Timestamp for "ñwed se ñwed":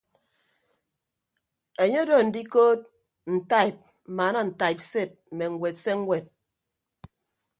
5.53-6.25